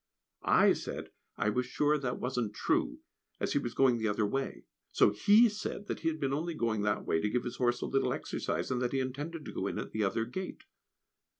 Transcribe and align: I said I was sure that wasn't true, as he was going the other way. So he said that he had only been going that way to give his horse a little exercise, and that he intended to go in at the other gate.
I 0.41 0.73
said 0.73 1.11
I 1.37 1.51
was 1.51 1.67
sure 1.67 1.95
that 1.95 2.19
wasn't 2.19 2.55
true, 2.55 3.01
as 3.39 3.53
he 3.53 3.59
was 3.59 3.75
going 3.75 3.99
the 3.99 4.07
other 4.07 4.25
way. 4.25 4.65
So 4.91 5.11
he 5.11 5.47
said 5.47 5.85
that 5.85 5.99
he 5.99 6.07
had 6.07 6.23
only 6.23 6.53
been 6.55 6.59
going 6.59 6.81
that 6.81 7.05
way 7.05 7.19
to 7.21 7.29
give 7.29 7.43
his 7.43 7.57
horse 7.57 7.81
a 7.81 7.85
little 7.85 8.11
exercise, 8.11 8.71
and 8.71 8.81
that 8.81 8.93
he 8.93 8.99
intended 8.99 9.45
to 9.45 9.53
go 9.53 9.67
in 9.67 9.77
at 9.77 9.91
the 9.91 10.03
other 10.03 10.25
gate. 10.25 10.63